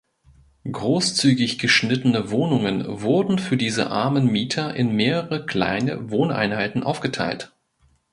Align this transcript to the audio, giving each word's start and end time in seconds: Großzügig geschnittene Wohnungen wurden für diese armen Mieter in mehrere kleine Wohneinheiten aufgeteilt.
Großzügig 0.71 1.59
geschnittene 1.59 2.31
Wohnungen 2.31 2.85
wurden 3.01 3.37
für 3.37 3.55
diese 3.55 3.91
armen 3.91 4.31
Mieter 4.31 4.73
in 4.73 4.95
mehrere 4.95 5.45
kleine 5.45 6.09
Wohneinheiten 6.09 6.81
aufgeteilt. 6.81 7.53